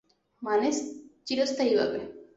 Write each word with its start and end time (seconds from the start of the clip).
মানে, 0.41 0.67
চিরস্থায়ীভাবে। 1.27 1.99